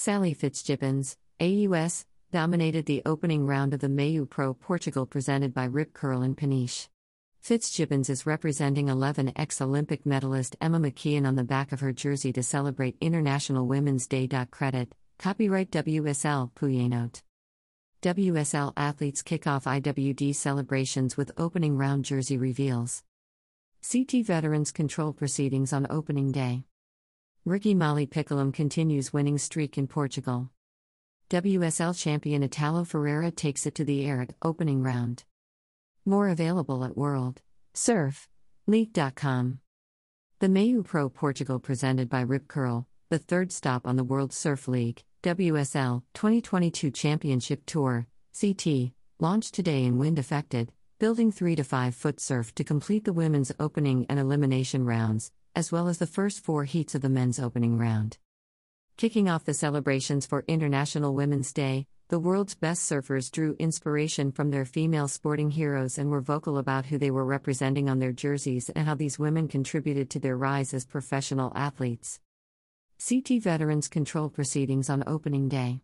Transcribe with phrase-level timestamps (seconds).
[0.00, 5.92] Sally Fitzgibbons, AUS, dominated the opening round of the MEO Pro Portugal presented by Rip
[5.92, 6.88] Curl and Peniche.
[7.40, 12.32] Fitzgibbons is representing 11 ex Olympic medalist Emma McKeon on the back of her jersey
[12.34, 14.28] to celebrate International Women's Day.
[14.52, 17.22] Credit, copyright WSL Poullenot.
[18.00, 23.02] WSL athletes kick off IWD celebrations with opening round jersey reveals.
[23.82, 26.67] CT veterans control proceedings on opening day.
[27.44, 30.50] Ricky Molly Picklum continues winning streak in Portugal.
[31.30, 35.24] WSL champion Italo Ferreira takes it to the air at opening round.
[36.04, 37.40] More available at World
[37.74, 38.28] Surf
[38.66, 39.60] League.com.
[40.40, 44.68] The MEO Pro Portugal presented by Rip Curl, the third stop on the World Surf
[44.68, 48.06] League WSL 2022 Championship Tour
[48.38, 53.12] CT launched today in wind affected, building 3 to 5 foot surf to complete the
[53.12, 57.38] women's opening and elimination rounds, as well as the first four heats of the men's
[57.38, 58.18] opening round.
[58.96, 64.50] Kicking off the celebrations for International Women's Day, the world's best surfers drew inspiration from
[64.50, 68.70] their female sporting heroes and were vocal about who they were representing on their jerseys
[68.70, 72.18] and how these women contributed to their rise as professional athletes.
[72.98, 75.82] CT veterans control proceedings on opening day.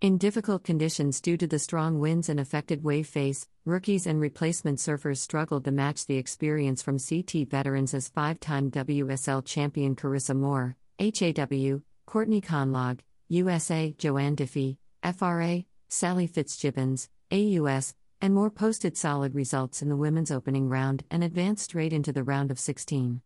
[0.00, 4.78] In difficult conditions due to the strong winds and affected wave face, rookies and replacement
[4.78, 10.36] surfers struggled to match the experience from CT veterans as five time WSL champion Carissa
[10.36, 19.34] Moore, HAW, Courtney Conlogue, USA, Johanne Defay, FRA, Sally Fitzgibbons, AUS, and more posted solid
[19.34, 23.20] results in the women's opening round and advanced straight into the round of 16.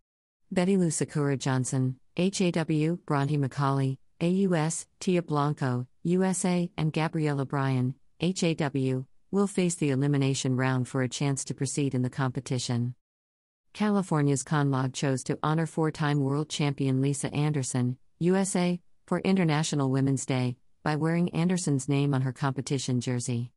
[0.54, 9.46] Bettylou Sakura Johnson, HAW, Bronte Macaulay, AUS, Tia Blanco, USA, and Gabriella Bryan, HAW, will
[9.46, 12.94] face the elimination round for a chance to proceed in the competition.
[13.72, 20.26] California's Conlogue chose to honor four time world champion Lisa Anderson, USA, for International Women's
[20.26, 23.52] Day by wearing Anderson's name on her competition jersey.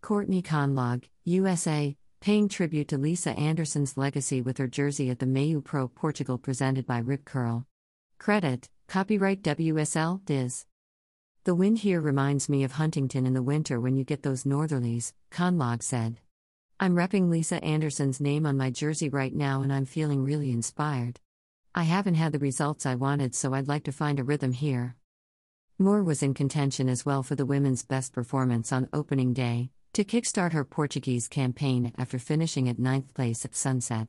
[0.00, 5.60] Courtney Conlogue, USA, paying tribute to Lisa Anderson's legacy with her jersey at the MEO
[5.60, 7.66] Pro Portugal presented by Rip Curl.
[8.18, 10.66] Credit, copyright WSL, Diz.
[11.44, 15.12] The wind here reminds me of Huntington in the winter when you get those northerlies,
[15.30, 16.18] Conlogue said.
[16.80, 21.20] I'm repping Lisa Anderson's name on my jersey right now and I'm feeling really inspired.
[21.74, 24.96] I haven't had the results I wanted, so I'd like to find a rhythm here.
[25.78, 30.02] Moore was in contention as well for the women's best performance on opening day, to
[30.02, 34.08] kickstart her Portuguese campaign after finishing at ninth place at sunset.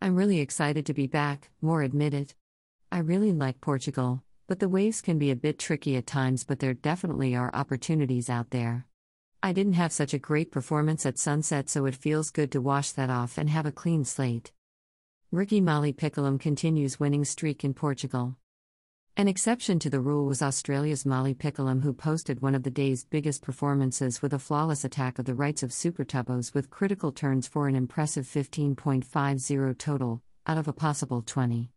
[0.00, 2.32] I'm really excited to be back, Moore admitted.
[2.90, 6.58] I really like Portugal, but the waves can be a bit tricky at times, but
[6.58, 8.86] there definitely are opportunities out there.
[9.42, 12.90] I didn't have such a great performance at sunset, so it feels good to wash
[12.92, 14.50] that off and have a clean slate.
[15.30, 18.36] Ricky Molly Picklum continues winning streak in Portugal.
[19.18, 23.04] An exception to the rule was Australia's Molly Picklum, who posted one of the day's
[23.04, 27.46] biggest performances with a flawless attack of the rights of Super Tubos with critical turns
[27.46, 31.70] for an impressive 15.50 total, out of a possible 20.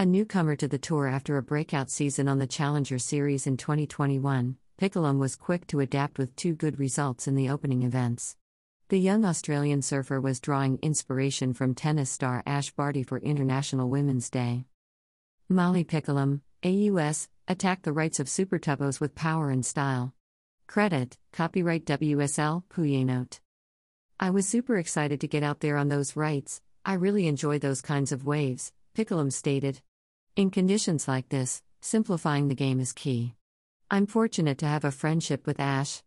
[0.00, 4.56] A newcomer to the tour after a breakout season on the Challenger Series in 2021,
[4.80, 8.34] Picklum was quick to adapt with two good results in the opening events.
[8.88, 14.30] The young Australian surfer was drawing inspiration from tennis star Ash Barty for International Women's
[14.30, 14.64] Day.
[15.50, 20.14] Molly Picklum, AUS, attacked the rights of Super Tubos with power and style.
[20.66, 23.40] Credit, copyright WSL, Poullenot.
[24.18, 27.82] I was super excited to get out there on those rights, I really enjoy those
[27.82, 29.82] kinds of waves, Picklum stated.
[30.40, 33.34] In conditions like this, simplifying the game is key.
[33.90, 36.02] I'm fortunate to have a friendship with Ash.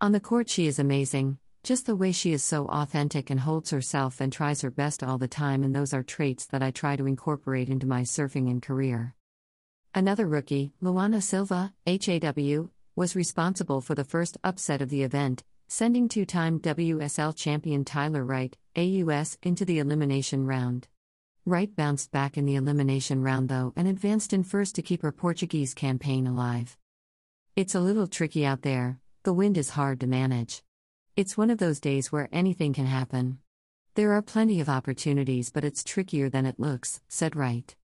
[0.00, 3.68] On the court, she is amazing, just the way she is so authentic and holds
[3.68, 6.96] herself and tries her best all the time, and those are traits that I try
[6.96, 9.14] to incorporate into my surfing and career.
[9.94, 16.08] Another rookie, Luana Silva, HAW, was responsible for the first upset of the event, sending
[16.08, 20.88] two time WSL champion Tyler Wright, AUS, into the elimination round.
[21.46, 25.12] Wright bounced back in the elimination round though and advanced in first to keep her
[25.12, 26.78] Portuguese campaign alive.
[27.54, 30.62] It's a little tricky out there, the wind is hard to manage.
[31.16, 33.40] It's one of those days where anything can happen.
[33.94, 37.76] There are plenty of opportunities, but it's trickier than it looks, said Wright.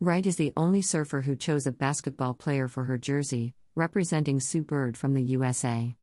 [0.00, 4.62] Wright is the only surfer who chose a basketball player for her jersey, representing Sue
[4.62, 5.94] Bird from the USA.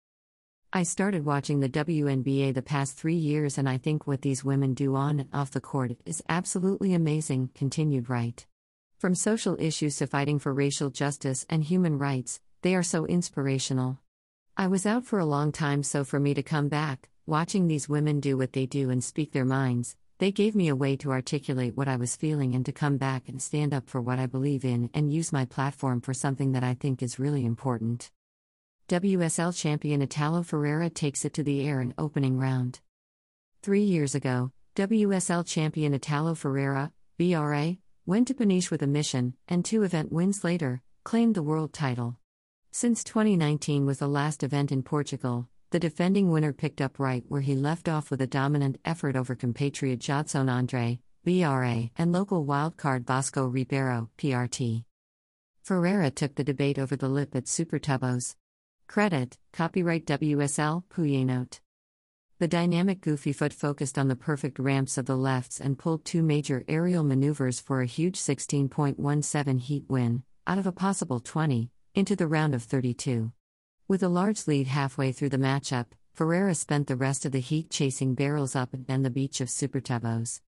[0.75, 4.73] I started watching the WNBA the past three years, and I think what these women
[4.73, 8.45] do on and off the court is absolutely amazing, continued Wright.
[8.99, 13.99] From social issues to fighting for racial justice and human rights, they are so inspirational.
[14.57, 17.87] I was out for a long time, so for me to come back, watching these
[17.87, 21.11] women do what they do and speak their minds, They gave me a way to
[21.11, 24.25] articulate what I was feeling and to come back and stand up for what I
[24.25, 28.11] believe in and use my platform for something that I think is really important.
[28.87, 32.81] WSL champion Italo Ferreira takes it to the air in opening round.
[33.63, 39.65] Three years ago, WSL champion Italo Ferreira, BRA, went to Peniche with a mission, and
[39.65, 42.19] two event wins later, claimed the world title.
[42.71, 47.41] Since 2019 was the last event in Portugal, the defending winner picked up right where
[47.41, 53.07] he left off with a dominant effort over compatriot Jadson Andre, BRA, and local wildcard
[53.07, 54.83] Vasco Ribeiro, PRT.
[55.63, 58.35] Ferreira took the debate over the lip at Super Tubos.
[58.87, 60.83] Credit, copyright WSL,
[61.25, 61.59] Note.
[62.39, 66.21] The dynamic Goofy foot focused on the perfect ramps of the lefts and pulled two
[66.21, 72.15] major aerial maneuvers for a huge 16.17 heat win, out of a possible 20, into
[72.15, 73.31] the round of 32.
[73.87, 77.69] With a large lead halfway through the matchup, Ferreira spent the rest of the heat
[77.69, 80.41] chasing barrels up and the beach of Supertubos.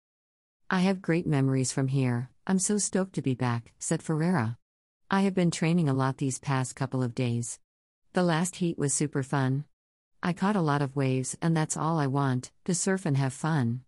[0.69, 4.57] I have great memories from here, I'm so stoked to be back, said Ferreira.
[5.09, 7.59] I have been training a lot these past couple of days.
[8.15, 9.65] The last heat was super fun.
[10.23, 13.33] I caught a lot of waves, and that's all I want to surf and have
[13.33, 13.81] fun.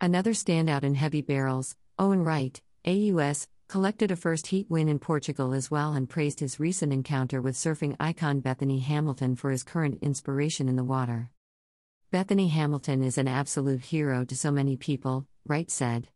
[0.00, 5.52] Another standout in heavy barrels, Owen Wright, AUS, collected a first heat win in Portugal
[5.52, 9.98] as well and praised his recent encounter with surfing icon Bethany Hamilton for his current
[10.00, 11.28] inspiration in the water.
[12.10, 16.08] Bethany Hamilton is an absolute hero to so many people, Wright said.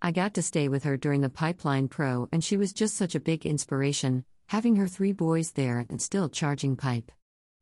[0.00, 3.14] I got to stay with her during the Pipeline Pro and she was just such
[3.14, 7.12] a big inspiration, having her three boys there and still charging pipe.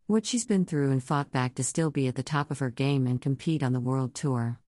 [0.07, 2.71] What she's been through and fought back to still be at the top of her
[2.71, 4.61] game and compete on the world tour.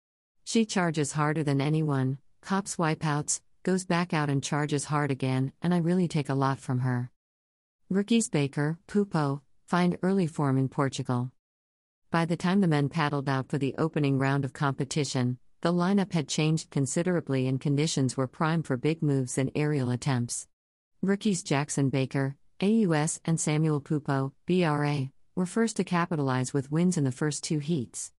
[0.42, 5.74] She charges harder than anyone, cops wipeouts, goes back out and charges hard again, and
[5.74, 7.10] I really take a lot from her.
[7.90, 11.32] Rookies Baker, Pupo, find early form in Portugal.
[12.10, 16.14] By the time the men paddled out for the opening round of competition, the lineup
[16.14, 20.48] had changed considerably and conditions were prime for big moves and aerial attempts.
[21.06, 27.04] Rookies Jackson Baker, AUS, and Samuel Pupo, BRA, were first to capitalize with wins in
[27.04, 28.10] the first two heats.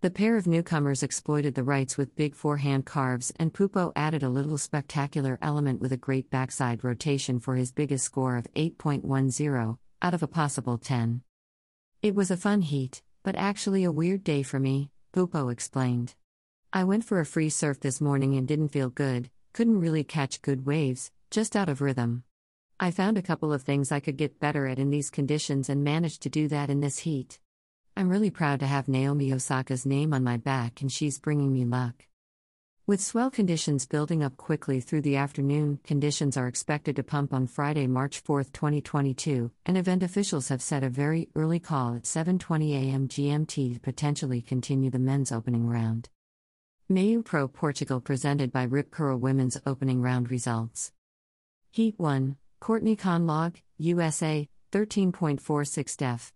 [0.00, 4.28] The pair of newcomers exploited the rights with big forehand carves, and Pupo added a
[4.28, 10.14] little spectacular element with a great backside rotation for his biggest score of 8.10, out
[10.14, 11.22] of a possible 10.
[12.02, 16.16] It was a fun heat, but actually a weird day for me, Pupo explained.
[16.72, 20.42] I went for a free surf this morning and didn't feel good, couldn't really catch
[20.42, 22.24] good waves, just out of rhythm.
[22.82, 25.84] I found a couple of things I could get better at in these conditions and
[25.84, 27.38] managed to do that in this heat.
[27.96, 31.64] I'm really proud to have Naomi Osaka's name on my back and she's bringing me
[31.64, 32.06] luck.
[32.84, 37.46] With swell conditions building up quickly through the afternoon, conditions are expected to pump on
[37.46, 42.72] Friday, March 4, 2022, and event officials have set a very early call at 7:20
[42.72, 43.06] a.m.
[43.06, 46.08] GMT to potentially continue the men's opening round.
[46.88, 50.90] MEO Pro Portugal presented by Rip Curl Women's opening round results.
[51.70, 56.32] Heat 1, Courtney Conlogue, USA, 13.46 def.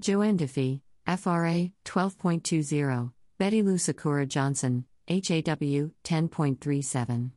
[0.00, 3.10] Johanne Defay, FRA 12.20,
[3.40, 7.32] Bettylou Sakura Johnson, HAW 10.37.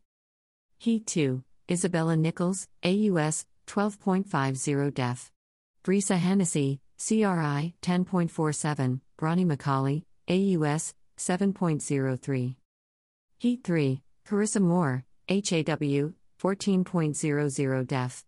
[0.78, 5.32] Heat 2, Isabella Nichols, AUS 12.50 def.
[5.84, 12.56] Brisa Hennessy, CRI 10.47, Bronnie Macaulay, AUS 7.03.
[13.40, 18.27] Heat 3, Carissa Moore, HAW 14.00 def.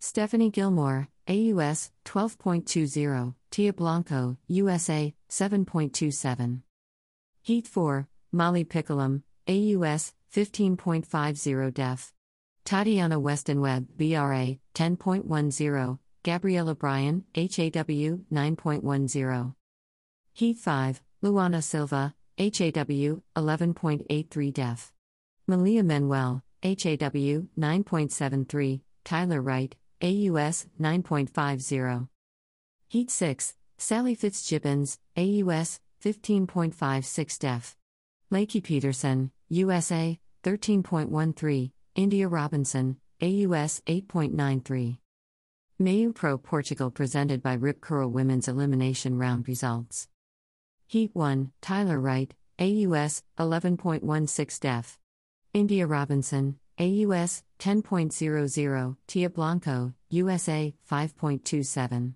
[0.00, 6.62] Stephanie Gilmore, AUS 12.20, Tia Blanco, USA 7.27.
[7.42, 12.12] Heat 4, Molly Picklum, AUS 15.50 def.
[12.64, 19.54] Tatiana Weston Webb, BRA 10.10, Gabriella Bryan, HAW 9.10.
[20.32, 24.92] Heat 5, Luana Silva, HAW 11.83 def.
[25.48, 32.08] Malia Manuel, HAW 9.73, Tyler Wright, AUS 9.50.
[32.88, 37.76] Heat 6, Sally Fitzgibbons, AUS 15.56 def.
[38.30, 44.98] Lakey Peterson, USA 13.13, India Robinson, AUS 8.93.
[45.80, 50.08] MEO Pro Portugal presented by Rip Curl Women's Elimination Round Results.
[50.86, 54.98] Heat 1, Tyler Wright, AUS 11.16 def.
[55.54, 62.14] India Robinson, AUS 10.00, Tia Blanco, USA 5.27.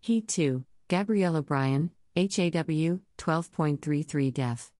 [0.00, 4.72] Heat 2, Gabriella Bryan, HAW 12.33 def.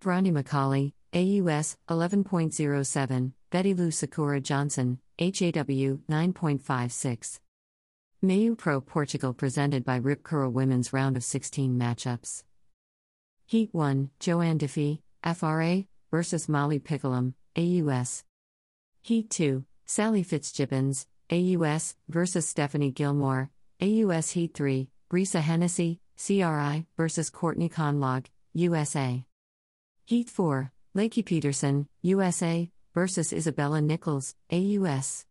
[0.00, 7.40] Bronnie Macaulay, AUS 11.07, Bettylou Sakura Johnson, HAW 9.56.
[8.22, 12.44] MEO Pro Portugal presented by Rip Curl Women's Round of 16 matchups.
[13.46, 15.00] Heat 1, Johanne Defay,
[15.34, 18.24] FRA versus Molly Picklum, AUS.
[19.06, 27.30] Heat 2, Sally Fitzgibbons, AUS, versus Stephanie Gilmore, AUS Heat 3, Brisa Hennessy, CRI, versus
[27.30, 29.24] Courtney Conlogue, USA.
[30.06, 35.24] Heat 4, Lakey Peterson, USA, versus Isabella Nichols, AUS.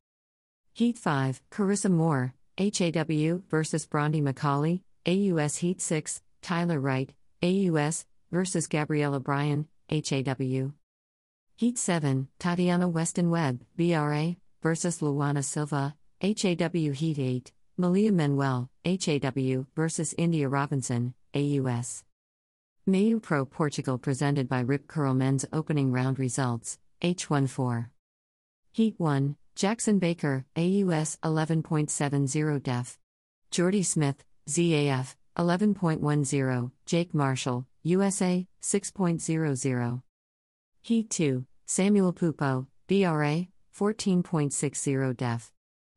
[0.71, 7.13] Heat 5, Carissa Moore, HAW, versus Brandi Macaulay, AUS Heat 6, Tyler Wright,
[7.43, 10.71] AUS, versus Gabriella Bryan, HAW.
[11.57, 19.65] Heat 7, Tatiana Weston Webb, BRA, versus Luana Silva, HAW Heat 8, Malia Manuel, HAW,
[19.73, 22.03] versus India Robinson, AUS.
[22.85, 27.87] MEO Pro Portugal presented by Rip Curl Men's opening round results, H14.
[28.73, 32.99] Heat 1, Jackson Baker, AUS 11.70 def.
[33.49, 40.01] Jordy Smith, ZAF, 11.10, Jake Marshall, USA, 6.00.
[40.85, 45.51] Heat 2, Samuel Pupo, BRA, 14.60 def.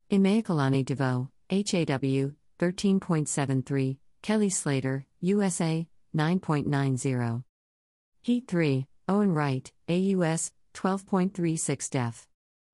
[0.09, 7.43] Imaikalani deVault, HAW, 13.73, Kelly Slater, USA, 9.90.
[8.23, 12.27] Heat 3, Owen Wright, AUS, 12.36 def.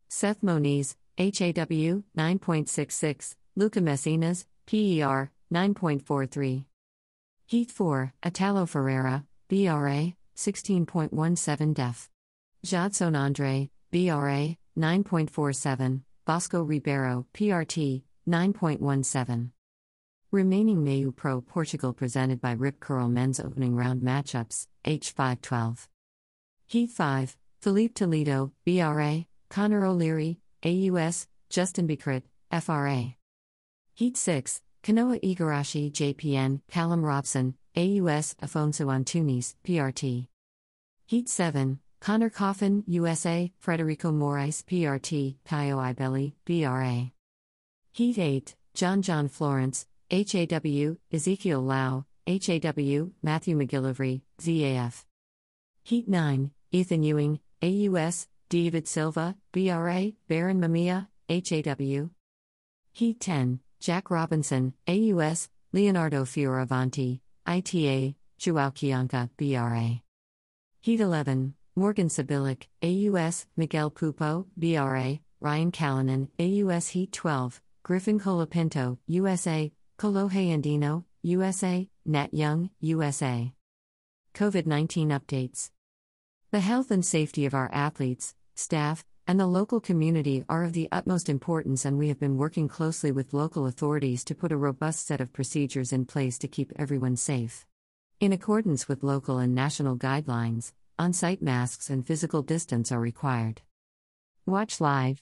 [0.08, 6.64] Seth Moniz, HAW, 9.66, Lucca Mesinas, PER, 9.43.
[7.46, 12.10] Heat 4, Italo Ferreira, BRA, 16.17 def.
[12.64, 19.52] Jadson Andre, BRA, 9.47, Vasco Ribeiro, PRT, 9.17.
[20.32, 25.88] Remaining MEO Pro Portugal presented by Rip Curl Men's opening round matchups, H512.
[26.68, 33.16] Heat 5, Filipe Toledo, BRA, Connor O'Leary, AUS, Justin Becret, FRA.
[33.94, 40.28] Heat 6, Kanoa Igarashi, JPN, Callum Robson, AUS, Afonso Antunes, PRT.
[41.08, 47.12] Heat 7, Conner Coffin, USA, Frederico Moraes, PRT, Caio Ibelli, BRA.
[47.92, 55.04] Heat 8, John John Florence, HAW, Ezekiel Lau, HAW, Matthew McGillivray, ZAF.
[55.84, 62.10] Heat 9, Ethan Ewing, AUS, David Silva, BRA, Barron Mamiya, HAW.
[62.94, 70.02] Heat 10, Jack Robinson, AUS, Leonardo Fioravanti, ITA, Joao Chianca, BRA.
[70.82, 78.98] Heat 11, Morgan Cibilic, AUS, Miguel Pupo, BRA, Ryan Callinan, AUS Heat 12, Griffin Colapinto,
[79.08, 83.54] USA, Kolohe Andino, USA, Nat Young, USA.
[84.34, 85.70] COVID 19 updates.
[86.52, 90.88] The health and safety of our athletes, staff, and the local community are of the
[90.92, 95.08] utmost importance, and we have been working closely with local authorities to put a robust
[95.08, 97.66] set of procedures in place to keep everyone safe.
[98.20, 103.62] In accordance with local and national guidelines, on site masks and physical distance are required.
[104.46, 105.22] Watch live.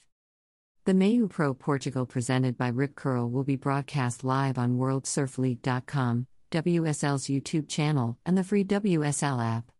[0.84, 7.26] The MEO Pro Portugal presented by Rip Curl will be broadcast live on WorldSurfLeague.com, WSL's
[7.26, 9.73] YouTube channel, and the free WSL app.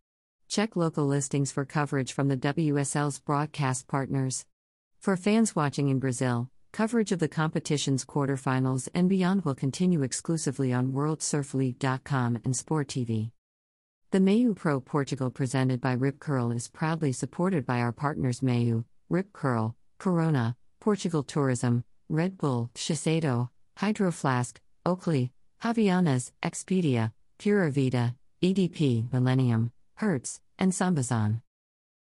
[0.47, 4.45] Check local listings for coverage from the WSL's broadcast partners.
[4.99, 10.71] For fans watching in Brazil, coverage of the competition's quarterfinals and beyond will continue exclusively
[10.71, 13.31] on WorldSurfLeague.com and Sport TV.
[14.11, 18.85] The MEO Pro Portugal presented by Rip Curl is proudly supported by our partners MEO,
[19.09, 25.31] Rip Curl, Corona, Portugal Tourism, Red Bull, Shiseido, Hydro Flask, Oakley,
[25.63, 31.41] Havaianas, Expedia, Pura Vida, EDP, Millennium, Hertz, and Sambazon.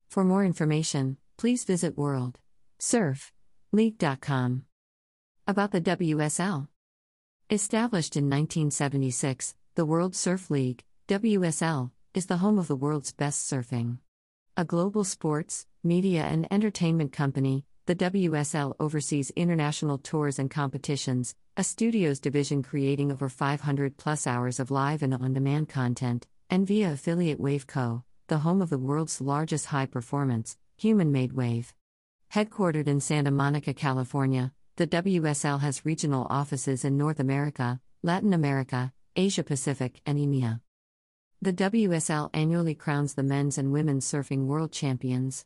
[0.09, 2.38] For more information, please visit World
[2.79, 3.33] Surf
[3.73, 4.64] League.com.
[5.47, 6.69] About the WSL.
[7.50, 13.50] Established in 1976, the World Surf League, WSL, is the home of the world's best
[13.50, 13.99] surfing.
[14.57, 21.64] A global sports, media, and entertainment company, the WSL oversees international tours and competitions, a
[21.64, 26.92] studios division creating over 500 plus hours of live and on demand content, and via
[26.92, 31.75] affiliate Waveco, the home of the world's largest high performance, human made wave.
[32.32, 38.92] Headquartered in Santa Monica, California, the WSL has regional offices in North America, Latin America,
[39.16, 40.61] Asia Pacific, and EMEA.
[41.42, 45.44] The WSL annually crowns the men's and women's surfing world champions.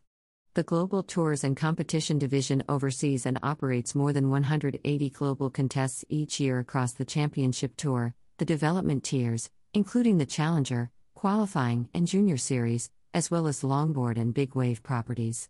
[0.53, 6.39] The Global Tours and Competition Division oversees and operates more than 180 global contests each
[6.39, 12.93] year across the Championship Tour, the development tiers, including the Challenger, qualifying, and junior series,
[13.13, 15.49] as well as longboard and big wave properties.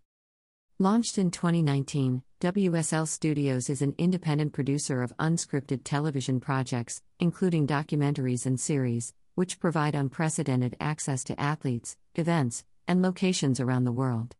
[0.78, 8.46] Launched in 2019, WSL Studios is an independent producer of unscripted television projects, including documentaries
[8.46, 14.36] and series, which provide unprecedented access to athletes, events, and locations around the world.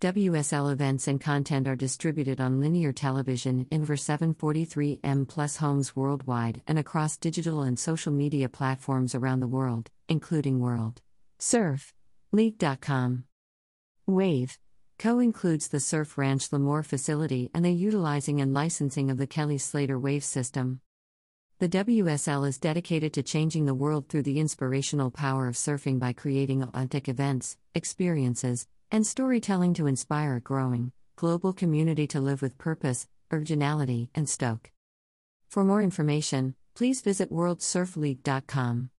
[0.00, 6.62] WSL events and content are distributed on linear television in over 743M plus homes worldwide
[6.66, 11.00] and across digital and social media platforms around the world, including World
[11.38, 11.94] Surf
[12.32, 13.24] League.com.
[14.06, 14.58] Wave
[14.98, 19.56] Co includes the Surf Ranch Lemoore facility and the utilizing and licensing of the Kelly
[19.56, 20.80] Slater Wave system.
[21.60, 26.12] The WSL is dedicated to changing the world through the inspirational power of surfing by
[26.12, 32.58] creating authentic events, experiences, and storytelling to inspire a growing, global community to live with
[32.58, 34.70] purpose, originality, and stoke.
[35.48, 38.88] For more information, please visit worldsurfleague.com.